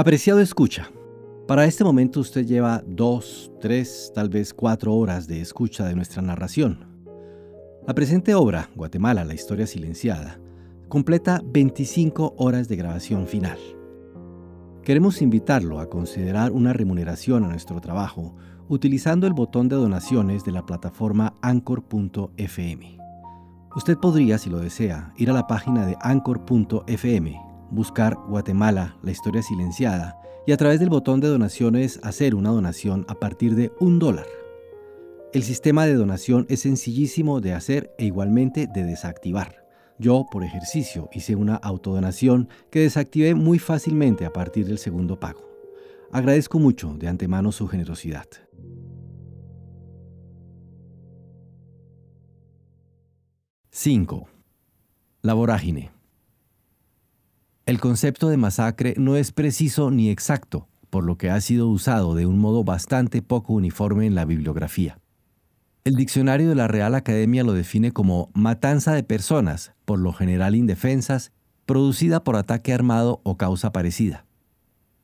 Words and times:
Apreciado 0.00 0.40
escucha. 0.40 0.90
Para 1.46 1.66
este 1.66 1.84
momento 1.84 2.20
usted 2.20 2.46
lleva 2.46 2.82
dos, 2.86 3.52
tres, 3.60 4.10
tal 4.14 4.30
vez 4.30 4.54
cuatro 4.54 4.94
horas 4.94 5.26
de 5.26 5.42
escucha 5.42 5.84
de 5.84 5.94
nuestra 5.94 6.22
narración. 6.22 6.86
La 7.86 7.94
presente 7.94 8.34
obra, 8.34 8.70
Guatemala, 8.74 9.26
la 9.26 9.34
historia 9.34 9.66
silenciada, 9.66 10.40
completa 10.88 11.42
25 11.44 12.32
horas 12.38 12.66
de 12.66 12.76
grabación 12.76 13.26
final. 13.26 13.58
Queremos 14.84 15.20
invitarlo 15.20 15.80
a 15.80 15.90
considerar 15.90 16.50
una 16.50 16.72
remuneración 16.72 17.44
a 17.44 17.48
nuestro 17.48 17.78
trabajo 17.82 18.34
utilizando 18.68 19.26
el 19.26 19.34
botón 19.34 19.68
de 19.68 19.76
donaciones 19.76 20.44
de 20.46 20.52
la 20.52 20.64
plataforma 20.64 21.34
anchor.fm. 21.42 22.98
Usted 23.76 23.98
podría, 23.98 24.38
si 24.38 24.48
lo 24.48 24.60
desea, 24.60 25.12
ir 25.18 25.28
a 25.28 25.34
la 25.34 25.46
página 25.46 25.84
de 25.84 25.98
anchor.fm 26.00 27.49
buscar 27.70 28.16
Guatemala, 28.28 28.96
la 29.02 29.10
historia 29.10 29.42
silenciada, 29.42 30.20
y 30.46 30.52
a 30.52 30.56
través 30.56 30.80
del 30.80 30.88
botón 30.88 31.20
de 31.20 31.28
donaciones 31.28 32.00
hacer 32.02 32.34
una 32.34 32.50
donación 32.50 33.04
a 33.08 33.14
partir 33.14 33.54
de 33.54 33.72
un 33.80 33.98
dólar. 33.98 34.26
El 35.32 35.42
sistema 35.44 35.86
de 35.86 35.94
donación 35.94 36.46
es 36.48 36.60
sencillísimo 36.60 37.40
de 37.40 37.52
hacer 37.52 37.94
e 37.98 38.06
igualmente 38.06 38.66
de 38.66 38.84
desactivar. 38.84 39.64
Yo, 39.98 40.26
por 40.30 40.42
ejercicio, 40.42 41.08
hice 41.12 41.36
una 41.36 41.56
autodonación 41.56 42.48
que 42.70 42.80
desactivé 42.80 43.34
muy 43.34 43.58
fácilmente 43.58 44.24
a 44.24 44.32
partir 44.32 44.66
del 44.66 44.78
segundo 44.78 45.20
pago. 45.20 45.48
Agradezco 46.10 46.58
mucho 46.58 46.94
de 46.94 47.06
antemano 47.06 47.52
su 47.52 47.68
generosidad. 47.68 48.26
5. 53.70 54.28
La 55.22 55.34
vorágine. 55.34 55.92
El 57.70 57.78
concepto 57.78 58.28
de 58.28 58.36
masacre 58.36 58.94
no 58.98 59.14
es 59.14 59.30
preciso 59.30 59.92
ni 59.92 60.10
exacto, 60.10 60.66
por 60.90 61.04
lo 61.04 61.16
que 61.16 61.30
ha 61.30 61.40
sido 61.40 61.68
usado 61.68 62.16
de 62.16 62.26
un 62.26 62.36
modo 62.36 62.64
bastante 62.64 63.22
poco 63.22 63.52
uniforme 63.52 64.06
en 64.06 64.16
la 64.16 64.24
bibliografía. 64.24 64.98
El 65.84 65.94
diccionario 65.94 66.48
de 66.48 66.56
la 66.56 66.66
Real 66.66 66.96
Academia 66.96 67.44
lo 67.44 67.52
define 67.52 67.92
como 67.92 68.28
matanza 68.34 68.92
de 68.92 69.04
personas, 69.04 69.70
por 69.84 70.00
lo 70.00 70.12
general 70.12 70.56
indefensas, 70.56 71.30
producida 71.64 72.24
por 72.24 72.34
ataque 72.34 72.74
armado 72.74 73.20
o 73.22 73.36
causa 73.36 73.70
parecida. 73.70 74.26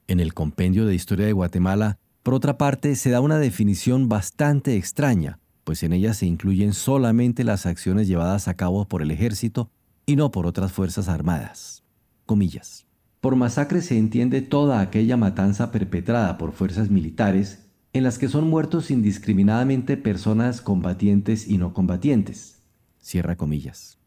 En 0.09 0.19
el 0.19 0.35
Compendio 0.35 0.87
de 0.87 0.95
Historia 0.97 1.27
de 1.27 1.33
Guatemala, 1.35 1.99
por 2.25 2.35
otra 2.35 2.59
parte, 2.59 2.97
se 2.97 3.11
da 3.11 3.21
una 3.21 3.39
definición 3.39 4.09
bastante 4.09 4.75
extraña, 4.75 5.39
pues 5.63 5.85
en 5.85 5.93
ella 5.93 6.15
se 6.15 6.27
incluyen 6.27 6.73
solamente 6.73 7.45
las 7.45 7.65
acciones 7.65 8.09
llevadas 8.09 8.49
a 8.49 8.55
cabo 8.55 8.89
por 8.89 9.03
el 9.03 9.13
ejército 9.13 9.71
y 10.05 10.17
no 10.17 10.33
por 10.33 10.49
otras 10.49 10.73
fuerzas 10.73 11.07
armadas 11.07 11.86
comillas. 12.27 12.87
Por 13.21 13.37
masacre 13.37 13.81
se 13.81 13.97
entiende 13.97 14.43
toda 14.43 14.81
aquella 14.81 15.17
matanza 15.17 15.73
perpetrada 15.73 16.37
por 16.39 16.53
fuerzas 16.53 16.91
militares 16.91 17.67
en 17.93 18.05
las 18.05 18.19
que 18.19 18.29
son 18.29 18.49
muertos 18.49 18.91
indiscriminadamente 18.91 19.97
personas 19.97 20.61
combatientes 20.61 21.49
y 21.49 21.57
no 21.57 21.73
combatientes. 21.73 22.63
Cierra 23.01 23.37
comillas. 23.37 23.99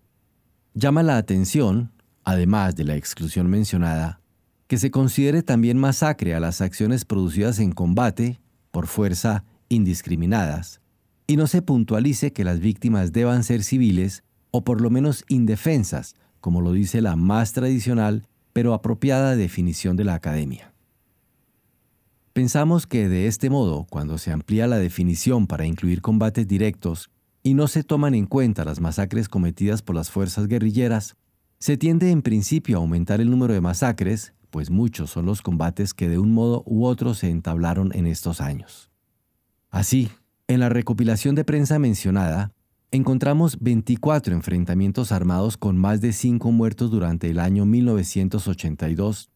Llama 0.75 1.01
la 1.01 1.17
atención, 1.17 1.91
además 2.23 2.75
de 2.75 2.83
la 2.83 2.95
exclusión 2.95 3.49
mencionada, 3.49 4.21
que 4.67 4.77
se 4.77 4.91
considere 4.91 5.41
también 5.41 5.79
masacre 5.79 6.35
a 6.35 6.39
las 6.39 6.61
acciones 6.61 7.03
producidas 7.03 7.57
en 7.57 7.71
combate, 7.71 8.39
por 8.69 8.85
fuerza, 8.85 9.43
indiscriminadas, 9.67 10.81
y 11.25 11.37
no 11.37 11.47
se 11.47 11.63
puntualice 11.63 12.31
que 12.31 12.43
las 12.43 12.59
víctimas 12.59 13.11
deban 13.11 13.43
ser 13.43 13.63
civiles 13.63 14.23
o 14.51 14.63
por 14.63 14.81
lo 14.81 14.91
menos 14.91 15.25
indefensas 15.27 16.15
como 16.39 16.61
lo 16.61 16.73
dice 16.73 17.01
la 17.01 17.15
más 17.15 17.53
tradicional 17.53 18.23
pero 18.53 18.73
apropiada 18.73 19.35
definición 19.35 19.95
de 19.95 20.03
la 20.03 20.15
academia. 20.15 20.73
Pensamos 22.33 22.87
que 22.87 23.09
de 23.09 23.27
este 23.27 23.49
modo, 23.49 23.85
cuando 23.89 24.17
se 24.17 24.31
amplía 24.31 24.67
la 24.67 24.77
definición 24.77 25.47
para 25.47 25.65
incluir 25.65 26.01
combates 26.01 26.47
directos 26.47 27.09
y 27.43 27.53
no 27.53 27.67
se 27.67 27.83
toman 27.83 28.15
en 28.15 28.25
cuenta 28.25 28.65
las 28.65 28.79
masacres 28.79 29.29
cometidas 29.29 29.81
por 29.81 29.95
las 29.95 30.11
fuerzas 30.11 30.47
guerrilleras, 30.47 31.15
se 31.59 31.77
tiende 31.77 32.11
en 32.11 32.21
principio 32.21 32.77
a 32.77 32.81
aumentar 32.81 33.19
el 33.19 33.29
número 33.29 33.53
de 33.53 33.61
masacres, 33.61 34.33
pues 34.49 34.69
muchos 34.69 35.09
son 35.09 35.25
los 35.25 35.41
combates 35.41 35.93
que 35.93 36.07
de 36.07 36.17
un 36.17 36.33
modo 36.33 36.63
u 36.65 36.85
otro 36.85 37.13
se 37.13 37.29
entablaron 37.29 37.91
en 37.93 38.07
estos 38.07 38.41
años. 38.41 38.89
Así, 39.69 40.09
en 40.47 40.59
la 40.59 40.69
recopilación 40.69 41.35
de 41.35 41.43
prensa 41.43 41.77
mencionada, 41.77 42.51
encontramos 42.91 43.59
24 43.59 44.33
enfrentamientos 44.33 45.11
armados 45.11 45.57
con 45.57 45.77
más 45.77 46.01
de 46.01 46.11
5 46.11 46.51
muertos 46.51 46.89
durante 46.89 47.29
el 47.29 47.39
año 47.39 47.65
1982 47.65 49.29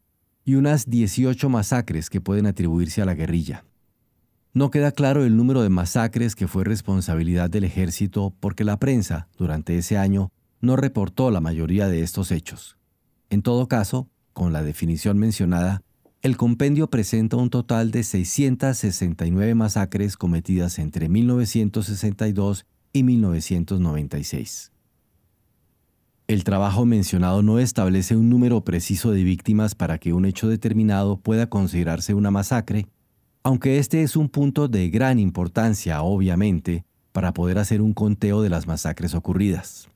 y 0.44 0.56
unas 0.56 0.90
18 0.90 1.50
masacres 1.50 2.09
que 2.09 2.22
pueden 2.22 2.47
atribuirse 2.47 3.02
a 3.02 3.06
la 3.06 3.13
guerrilla. 3.13 3.63
No 4.53 4.72
queda 4.72 4.92
claro 4.92 5.24
el 5.24 5.38
número 5.38 5.62
de 5.62 5.69
masacres 5.69 6.36
que 6.36 6.47
fue 6.47 6.63
responsabilidad 6.63 7.50
del 7.50 7.63
ejército 7.63 8.34
porque 8.40 8.63
la 8.63 8.78
prensa, 8.78 9.28
durante 9.38 9.78
ese 9.78 9.97
año, 9.97 10.31
no 10.59 10.75
reportó 10.75 11.31
la 11.31 11.42
mayoría 11.42 11.88
de 11.88 12.02
estos 12.02 12.31
hechos. 12.31 12.78
En 13.30 13.42
todo 13.42 13.68
caso, 13.68 14.09
con 14.31 14.53
la 14.53 14.63
definición 14.63 15.18
mencionada, 15.18 15.81
el 16.22 16.38
compendio 16.38 16.90
presenta 16.90 17.36
un 17.38 17.50
total 17.50 17.92
de 17.92 18.03
669 18.03 19.56
masacres 19.56 20.18
cometidas 20.18 20.80
entre 20.80 21.09
1962 21.09 22.66
y 22.94 23.04
1996. 23.04 24.72
El 26.28 26.44
trabajo 26.46 26.86
mencionado 26.86 27.44
no 27.44 27.59
establece 27.59 28.16
un 28.16 28.30
número 28.30 28.64
preciso 28.64 29.12
de 29.12 29.24
víctimas 29.24 29.76
para 29.76 29.98
que 29.98 30.14
un 30.14 30.26
hecho 30.26 30.48
determinado 30.48 31.18
pueda 31.18 31.48
considerarse 31.48 32.14
una 32.14 32.31
masacre, 32.31 32.88
aunque 33.44 33.78
este 33.78 34.04
es 34.04 34.16
un 34.16 34.30
punto 34.30 34.70
de 34.70 34.90
gran 34.90 35.20
importancia, 35.20 36.02
obviamente, 36.02 36.86
para 37.12 37.34
poder 37.34 37.58
hacer 37.58 37.81
un 37.81 37.94
conteo 37.94 38.42
de 38.42 38.50
las 38.50 38.68
masacres 38.68 39.16
ocurridas. 39.16 39.90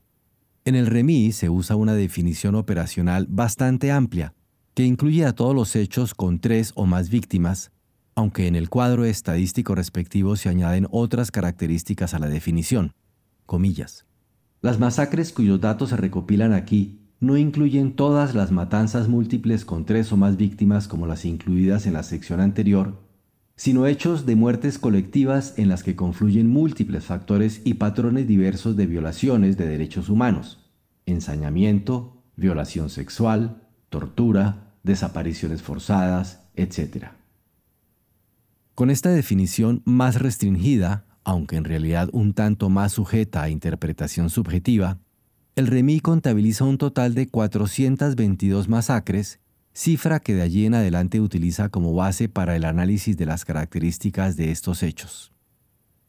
En 0.66 0.76
el 0.76 0.88
REMI 0.88 1.32
se 1.32 1.50
usa 1.50 1.78
una 1.78 1.94
definición 1.94 2.56
operacional 2.56 3.26
bastante 3.30 3.92
amplia, 3.92 4.34
que 4.74 4.84
incluye 4.84 5.24
a 5.24 5.34
todos 5.34 5.56
los 5.56 5.76
hechos 5.78 6.14
con 6.14 6.40
tres 6.40 6.74
o 6.76 6.86
más 6.86 7.10
víctimas, 7.10 7.72
aunque 8.18 8.48
en 8.48 8.56
el 8.56 8.68
cuadro 8.68 9.06
estadístico 9.06 9.76
respectivo 9.76 10.36
se 10.38 10.50
añaden 10.50 10.88
otras 10.90 11.30
características 11.30 12.16
a 12.16 12.20
la 12.20 12.28
definición. 12.28 12.94
Comillas. 13.46 14.08
Las 14.60 14.80
masacres 14.80 15.32
cuyos 15.32 15.62
datos 15.62 15.90
se 15.90 15.98
recopilan 15.98 16.52
aquí 16.52 17.00
no 17.20 17.38
incluyen 17.38 17.96
todas 17.96 18.34
las 18.34 18.52
matanzas 18.52 19.08
múltiples 19.08 19.66
con 19.66 19.86
tres 19.86 20.12
o 20.12 20.18
más 20.18 20.36
víctimas 20.36 20.88
como 20.88 21.06
las 21.06 21.26
incluidas 21.26 21.86
en 21.86 21.94
la 21.94 22.02
sección 22.02 22.42
anterior, 22.42 23.00
sino 23.56 23.86
hechos 23.86 24.26
de 24.26 24.36
muertes 24.36 24.80
colectivas 24.80 25.54
en 25.58 25.70
las 25.70 25.84
que 25.84 25.96
confluyen 25.96 26.50
múltiples 26.50 27.06
factores 27.06 27.62
y 27.66 27.76
patrones 27.76 28.28
diversos 28.28 28.76
de 28.76 28.88
violaciones 28.88 29.58
de 29.58 29.68
derechos 29.68 30.10
humanos, 30.10 30.58
ensañamiento, 31.06 32.24
violación 32.36 32.90
sexual, 32.90 33.62
tortura, 33.90 34.74
desapariciones 34.82 35.62
forzadas, 35.62 36.42
etc. 36.56 37.10
Con 38.78 38.92
esta 38.92 39.10
definición 39.10 39.82
más 39.86 40.22
restringida, 40.22 41.04
aunque 41.24 41.56
en 41.56 41.64
realidad 41.64 42.10
un 42.14 42.34
tanto 42.36 42.70
más 42.70 42.92
sujeta 42.92 43.42
a 43.42 43.50
interpretación 43.50 44.30
subjetiva, 44.30 45.00
el 45.56 45.66
REMI 45.66 46.00
contabiliza 46.00 46.64
un 46.64 46.78
total 46.78 47.16
de 47.16 47.28
422 47.28 48.70
masacres, 48.70 49.40
cifra 49.74 50.20
que 50.20 50.36
de 50.36 50.44
allí 50.44 50.68
en 50.68 50.76
adelante 50.76 51.20
utiliza 51.20 51.70
como 51.70 51.96
base 51.96 52.30
para 52.30 52.56
el 52.56 52.66
análisis 52.66 53.18
de 53.18 53.26
las 53.26 53.46
características 53.46 54.38
de 54.38 54.52
estos 54.52 54.84
hechos. 54.84 55.32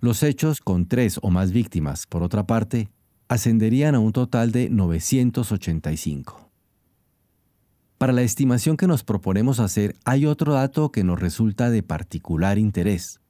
Los 0.00 0.22
hechos 0.22 0.60
con 0.60 0.88
tres 0.88 1.18
o 1.22 1.30
más 1.30 1.52
víctimas, 1.52 2.06
por 2.06 2.22
otra 2.22 2.46
parte, 2.46 2.90
ascenderían 3.28 3.94
a 3.94 4.00
un 4.00 4.12
total 4.12 4.52
de 4.52 4.68
985. 4.68 6.47
Para 7.98 8.12
la 8.12 8.22
estimación 8.22 8.76
que 8.76 8.86
nos 8.86 9.02
proponemos 9.02 9.58
hacer 9.58 9.96
hay 10.04 10.24
otro 10.24 10.54
dato 10.54 10.92
que 10.92 11.02
nos 11.02 11.18
resulta 11.18 11.68
de 11.68 11.82
particular 11.82 12.56
interés, 12.56 13.20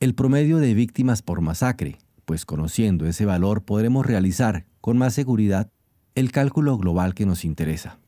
el 0.00 0.14
promedio 0.14 0.56
de 0.58 0.72
víctimas 0.72 1.20
por 1.20 1.42
masacre, 1.42 1.98
pues 2.24 2.46
conociendo 2.46 3.06
ese 3.06 3.26
valor 3.26 3.64
podremos 3.64 4.06
realizar 4.06 4.64
con 4.80 4.96
más 4.96 5.12
seguridad 5.12 5.70
el 6.14 6.32
cálculo 6.32 6.78
global 6.78 7.12
que 7.12 7.26
nos 7.26 7.44
interesa. 7.44 7.98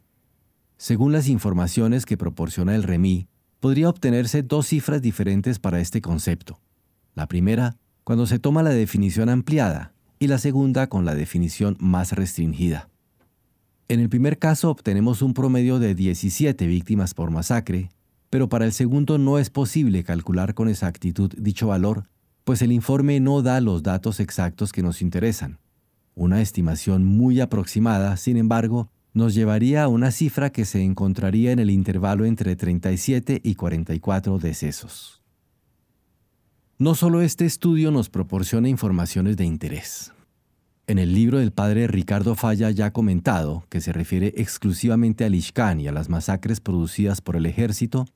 Según 0.78 1.12
las 1.12 1.28
informaciones 1.28 2.06
que 2.06 2.16
proporciona 2.16 2.74
el 2.74 2.82
REMI, 2.82 3.28
podría 3.60 3.90
obtenerse 3.90 4.42
dos 4.42 4.68
cifras 4.68 5.02
diferentes 5.02 5.58
para 5.58 5.80
este 5.80 6.00
concepto. 6.00 6.60
La 7.14 7.28
primera, 7.28 7.76
cuando 8.04 8.26
se 8.26 8.38
toma 8.38 8.62
la 8.62 8.70
definición 8.70 9.28
ampliada, 9.28 9.92
y 10.18 10.28
la 10.28 10.38
segunda 10.38 10.86
con 10.86 11.04
la 11.04 11.14
definición 11.14 11.76
más 11.78 12.12
restringida. 12.12 12.88
En 13.88 14.00
el 14.00 14.08
primer 14.08 14.38
caso 14.38 14.70
obtenemos 14.70 15.22
un 15.22 15.32
promedio 15.32 15.78
de 15.78 15.94
17 15.94 16.66
víctimas 16.66 17.14
por 17.14 17.30
masacre, 17.30 17.90
pero 18.30 18.48
para 18.48 18.64
el 18.64 18.72
segundo 18.72 19.16
no 19.16 19.38
es 19.38 19.48
posible 19.48 20.02
calcular 20.02 20.54
con 20.54 20.68
exactitud 20.68 21.32
dicho 21.38 21.68
valor, 21.68 22.08
pues 22.42 22.62
el 22.62 22.72
informe 22.72 23.20
no 23.20 23.42
da 23.42 23.60
los 23.60 23.84
datos 23.84 24.18
exactos 24.18 24.72
que 24.72 24.82
nos 24.82 25.02
interesan. 25.02 25.60
Una 26.16 26.40
estimación 26.40 27.04
muy 27.04 27.40
aproximada, 27.40 28.16
sin 28.16 28.36
embargo, 28.38 28.90
nos 29.12 29.34
llevaría 29.34 29.84
a 29.84 29.88
una 29.88 30.10
cifra 30.10 30.50
que 30.50 30.64
se 30.64 30.82
encontraría 30.82 31.52
en 31.52 31.60
el 31.60 31.70
intervalo 31.70 32.24
entre 32.24 32.56
37 32.56 33.40
y 33.42 33.54
44 33.54 34.38
decesos. 34.38 35.22
No 36.76 36.94
solo 36.96 37.22
este 37.22 37.46
estudio 37.46 37.92
nos 37.92 38.10
proporciona 38.10 38.68
informaciones 38.68 39.36
de 39.36 39.44
interés. 39.44 40.12
En 40.88 41.00
el 41.00 41.14
libro 41.14 41.40
del 41.40 41.50
padre 41.50 41.88
Ricardo 41.88 42.36
Falla 42.36 42.70
ya 42.70 42.92
comentado, 42.92 43.64
que 43.68 43.80
se 43.80 43.92
refiere 43.92 44.32
exclusivamente 44.36 45.24
al 45.24 45.34
Ishkan 45.34 45.80
y 45.80 45.88
a 45.88 45.92
las 45.92 46.08
masacres 46.08 46.60
producidas 46.60 47.20
por 47.20 47.34
el 47.34 47.44
ejército, 47.46 48.06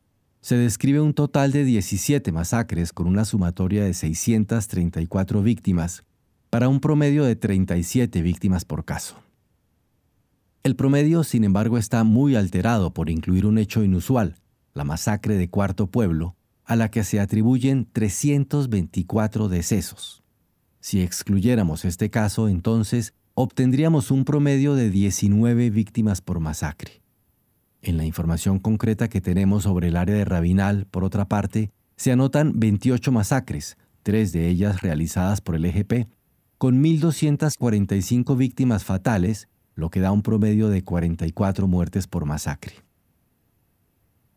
se 0.40 0.56
describe 0.56 1.00
un 1.00 1.12
total 1.12 1.50
de 1.50 1.64
17 1.64 2.30
masacres 2.30 2.92
con 2.92 3.08
una 3.08 3.24
sumatoria 3.24 3.82
de 3.82 3.92
634 3.92 5.42
víctimas, 5.42 6.04
para 6.48 6.68
un 6.68 6.78
promedio 6.78 7.24
de 7.24 7.34
37 7.34 8.22
víctimas 8.22 8.64
por 8.64 8.84
caso. 8.84 9.16
El 10.62 10.76
promedio, 10.76 11.24
sin 11.24 11.42
embargo, 11.42 11.76
está 11.76 12.04
muy 12.04 12.36
alterado 12.36 12.94
por 12.94 13.10
incluir 13.10 13.46
un 13.46 13.58
hecho 13.58 13.82
inusual, 13.82 14.36
la 14.74 14.84
masacre 14.84 15.36
de 15.36 15.50
Cuarto 15.50 15.88
Pueblo, 15.88 16.36
a 16.64 16.76
la 16.76 16.88
que 16.88 17.02
se 17.02 17.18
atribuyen 17.18 17.88
324 17.92 19.48
decesos. 19.48 20.19
Si 20.80 21.02
excluyéramos 21.02 21.84
este 21.84 22.10
caso, 22.10 22.48
entonces 22.48 23.12
obtendríamos 23.34 24.10
un 24.10 24.24
promedio 24.24 24.74
de 24.74 24.90
19 24.90 25.70
víctimas 25.70 26.22
por 26.22 26.40
masacre. 26.40 27.02
En 27.82 27.96
la 27.96 28.04
información 28.04 28.58
concreta 28.58 29.08
que 29.08 29.20
tenemos 29.20 29.64
sobre 29.64 29.88
el 29.88 29.96
área 29.96 30.14
de 30.14 30.24
Rabinal, 30.24 30.86
por 30.86 31.04
otra 31.04 31.26
parte, 31.26 31.70
se 31.96 32.12
anotan 32.12 32.58
28 32.58 33.12
masacres, 33.12 33.76
tres 34.02 34.32
de 34.32 34.48
ellas 34.48 34.80
realizadas 34.80 35.40
por 35.40 35.54
el 35.54 35.64
EGP, 35.66 36.08
con 36.58 36.82
1.245 36.82 38.36
víctimas 38.36 38.84
fatales, 38.84 39.48
lo 39.74 39.90
que 39.90 40.00
da 40.00 40.12
un 40.12 40.22
promedio 40.22 40.68
de 40.68 40.82
44 40.82 41.66
muertes 41.68 42.06
por 42.06 42.26
masacre. 42.26 42.74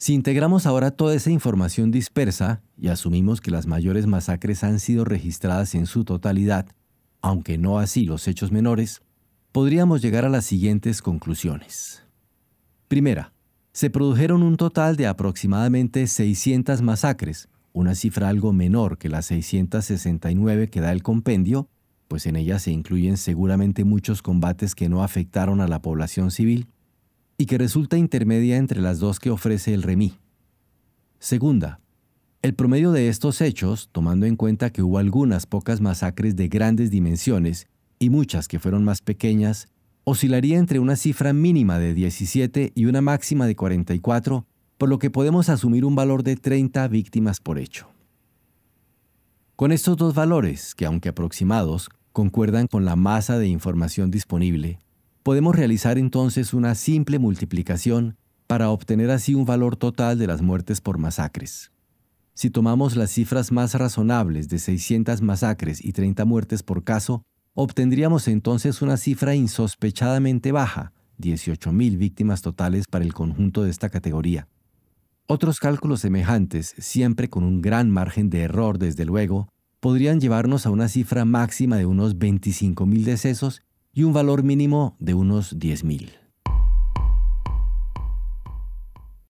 Si 0.04 0.14
integramos 0.14 0.66
ahora 0.66 0.92
toda 0.92 1.16
esa 1.16 1.32
información 1.32 1.90
dispersa 1.90 2.62
y 2.78 2.90
asumimos 2.90 3.40
que 3.40 3.52
las 3.52 3.68
mayores 3.68 4.06
masacres 4.06 4.66
han 4.66 4.82
sido 4.82 5.06
registradas 5.06 5.76
en 5.76 5.86
su 5.86 6.04
totalidad, 6.04 6.66
aunque 7.22 7.58
no 7.58 7.80
así 7.80 8.04
los 8.04 8.28
hechos 8.28 8.52
menores, 8.52 9.02
podríamos 9.54 10.02
llegar 10.02 10.26
a 10.26 10.30
las 10.30 10.44
siguientes 10.44 11.02
conclusiones. 11.02 12.04
Primera, 12.90 13.32
se 13.72 13.90
produjeron 13.90 14.44
un 14.44 14.58
total 14.58 14.98
de 14.98 15.08
aproximadamente 15.08 16.06
600 16.06 16.82
masacres, 16.82 17.48
una 17.72 17.96
cifra 17.96 18.28
algo 18.28 18.52
menor 18.52 18.98
que 18.98 19.08
las 19.08 19.28
669 19.28 20.68
que 20.68 20.82
da 20.82 20.92
el 20.92 21.02
compendio, 21.02 21.70
pues 22.10 22.26
en 22.26 22.36
ellas 22.36 22.64
se 22.64 22.72
incluyen 22.72 23.16
seguramente 23.16 23.86
muchos 23.86 24.22
combates 24.22 24.76
que 24.76 24.90
no 24.90 25.02
afectaron 25.02 25.62
a 25.62 25.70
la 25.70 25.82
población 25.82 26.30
civil, 26.30 26.68
y 27.38 27.46
que 27.46 27.58
resulta 27.58 27.98
intermedia 27.98 28.58
entre 28.58 28.82
las 28.82 29.00
dos 29.00 29.20
que 29.20 29.30
ofrece 29.30 29.74
el 29.74 29.84
REMI. 29.84 30.18
Segunda, 31.20 31.80
el 32.42 32.54
promedio 32.54 32.92
de 32.92 33.08
estos 33.08 33.40
hechos, 33.40 33.90
tomando 33.92 34.26
en 34.26 34.36
cuenta 34.36 34.70
que 34.70 34.84
hubo 34.84 34.98
algunas 34.98 35.46
pocas 35.46 35.80
masacres 35.80 36.36
de 36.36 36.50
grandes 36.50 36.92
dimensiones 36.92 37.68
y 38.00 38.10
muchas 38.10 38.48
que 38.50 38.60
fueron 38.60 38.84
más 38.84 39.02
pequeñas, 39.02 39.70
oscilaría 40.04 40.58
entre 40.58 40.80
una 40.80 40.98
cifra 40.98 41.32
mínima 41.32 41.80
de 41.80 41.94
17 41.94 42.74
y 42.76 42.86
una 42.86 43.02
máxima 43.02 43.48
de 43.48 43.56
44, 43.56 44.46
por 44.78 44.90
lo 44.90 45.00
que 45.00 45.10
podemos 45.10 45.48
asumir 45.48 45.86
un 45.86 45.96
valor 45.96 46.24
de 46.24 46.36
30 46.36 46.86
víctimas 46.90 47.40
por 47.40 47.58
hecho. 47.58 47.88
Con 49.56 49.72
estos 49.72 49.96
dos 49.96 50.14
valores, 50.14 50.76
que 50.76 50.86
aunque 50.86 51.10
aproximados, 51.10 51.90
concuerdan 52.12 52.68
con 52.68 52.84
la 52.84 52.98
masa 52.98 53.40
de 53.40 53.48
información 53.48 54.12
disponible, 54.12 54.80
Podemos 55.24 55.56
realizar 55.56 55.98
entonces 55.98 56.54
una 56.54 56.76
simple 56.76 57.18
multiplicación 57.18 58.18
para 58.46 58.70
obtener 58.70 59.10
así 59.10 59.34
un 59.34 59.46
valor 59.46 59.78
total 59.78 60.20
de 60.20 60.28
las 60.28 60.42
muertes 60.42 60.82
por 60.82 60.98
masacres. 60.98 61.72
Si 62.34 62.50
tomamos 62.50 62.98
las 62.98 63.12
cifras 63.12 63.54
más 63.54 63.74
razonables 63.74 64.50
de 64.50 64.60
600 64.60 65.22
masacres 65.22 65.84
y 65.84 65.94
30 65.94 66.26
muertes 66.26 66.62
por 66.62 66.84
caso, 66.84 67.24
obtendríamos 67.54 68.28
entonces 68.28 68.82
una 68.82 68.98
cifra 68.98 69.34
insospechadamente 69.34 70.52
baja, 70.52 70.92
18.000 71.20 71.98
víctimas 71.98 72.42
totales 72.42 72.86
para 72.90 73.06
el 73.06 73.14
conjunto 73.14 73.64
de 73.64 73.70
esta 73.70 73.90
categoría. 73.90 74.50
Otros 75.28 75.60
cálculos 75.60 76.02
semejantes, 76.02 76.76
siempre 76.80 77.30
con 77.30 77.46
un 77.46 77.62
gran 77.62 77.90
margen 77.90 78.30
de 78.30 78.42
error 78.42 78.78
desde 78.78 79.06
luego, 79.06 79.48
podrían 79.80 80.20
llevarnos 80.20 80.66
a 80.66 80.70
una 80.70 80.90
cifra 80.90 81.24
máxima 81.24 81.78
de 81.78 81.86
unos 81.86 82.18
25.000 82.18 83.04
decesos 83.06 83.62
y 83.94 84.04
un 84.04 84.14
valor 84.14 84.44
mínimo 84.44 84.96
de 85.00 85.14
unos 85.14 85.58
10.000. 85.58 86.23